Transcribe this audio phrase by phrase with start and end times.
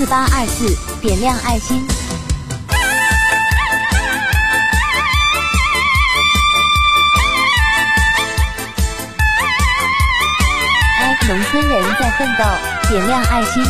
[0.00, 1.86] 四八二四点亮爱心。
[11.00, 12.44] 哎，农村人在奋斗，
[12.88, 13.62] 点亮爱心。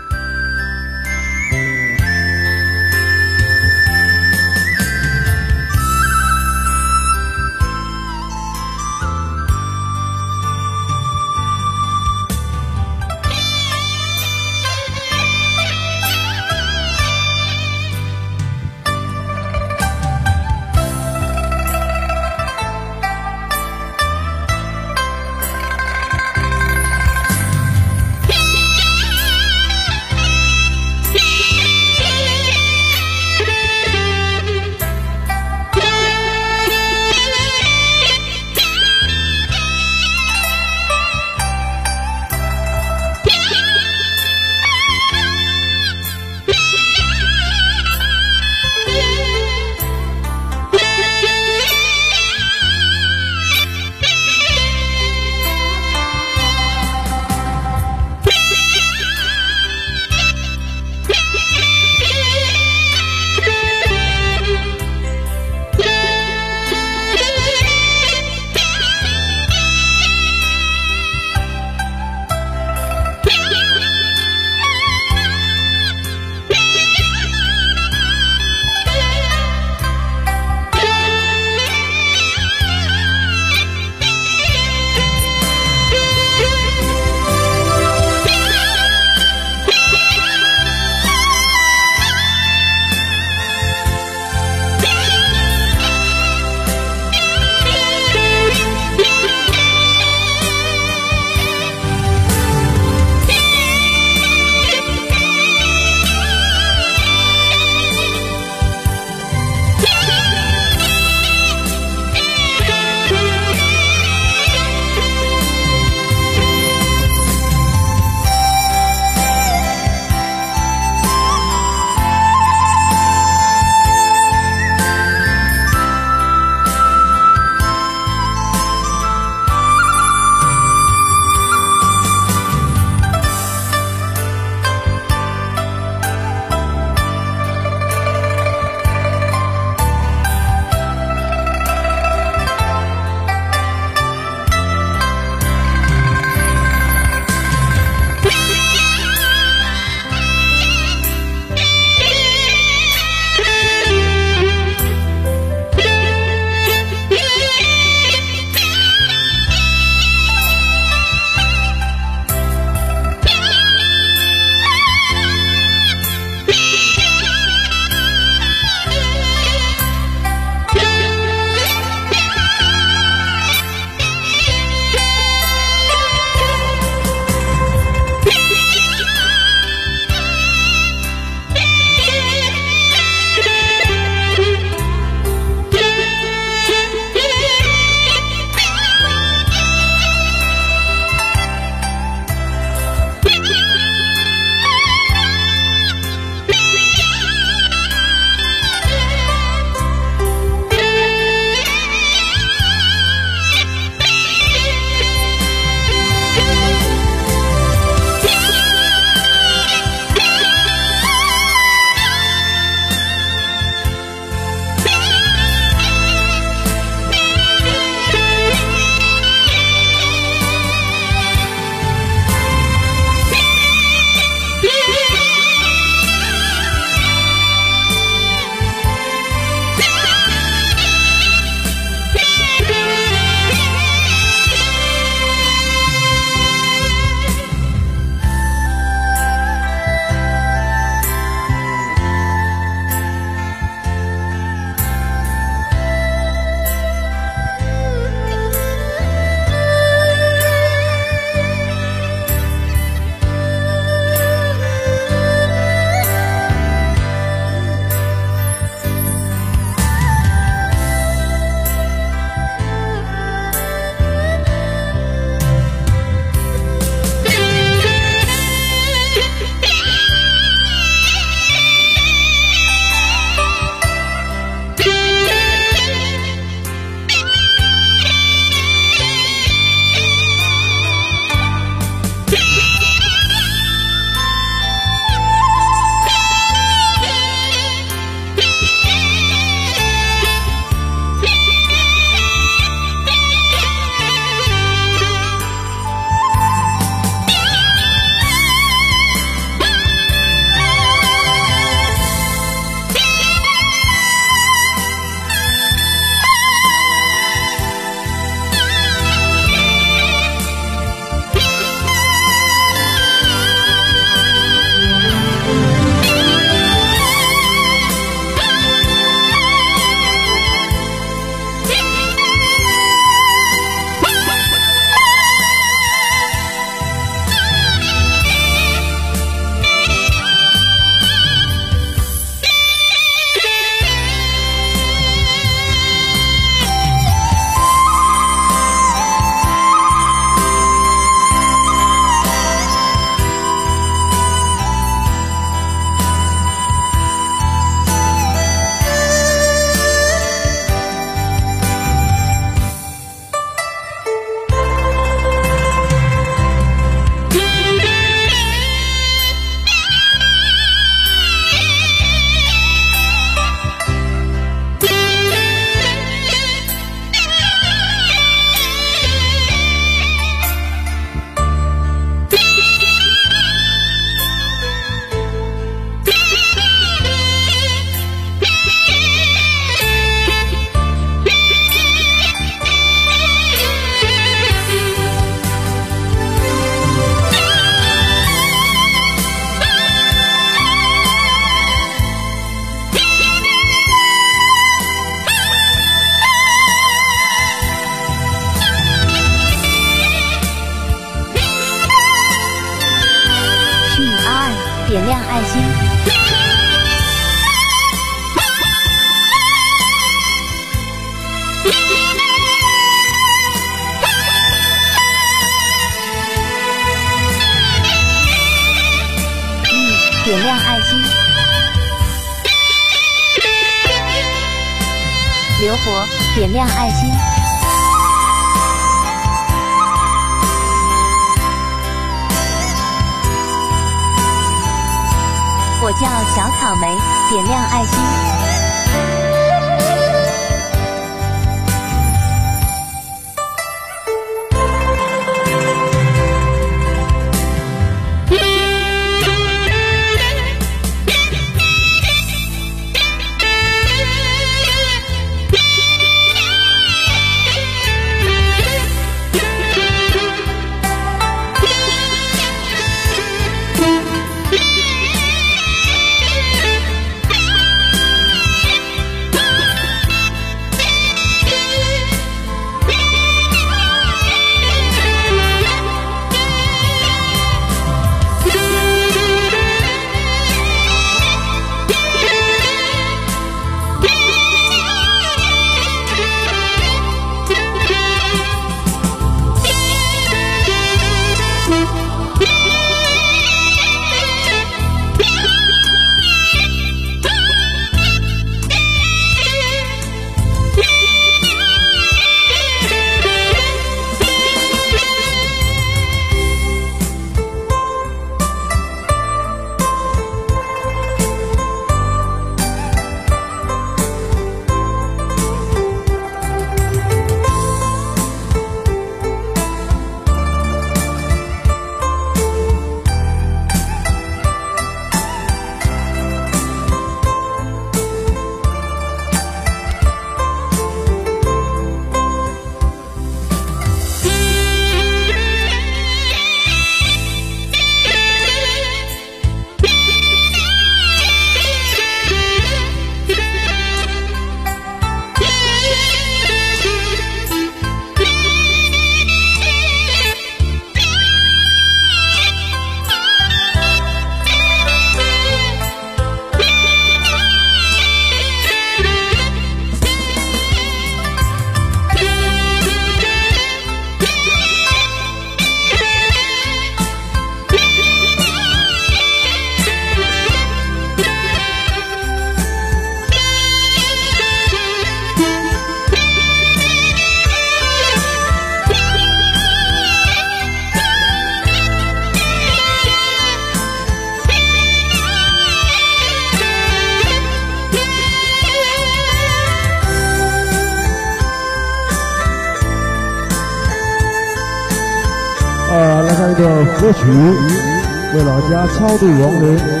[598.69, 600.00] 家超度亡灵。